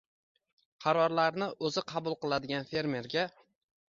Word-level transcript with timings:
Qarorlarni 0.85 1.49
o‘zi 1.67 1.83
qabul 1.91 2.15
qiladigan 2.25 2.65
fermerga. 2.73 3.27